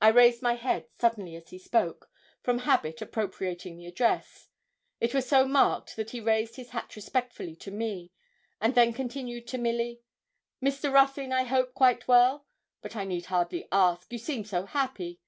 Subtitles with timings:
[0.00, 2.08] I raised my head suddenly as he spoke,
[2.42, 4.48] from habit appropriating the address;
[5.02, 8.10] it was so marked that he raised his hat respectfully to me,
[8.58, 10.00] and then continued to Milly
[10.62, 10.90] 'Mr.
[10.90, 12.46] Ruthyn, I hope, quite well?
[12.80, 15.20] but I need hardly ask, you seem so happy.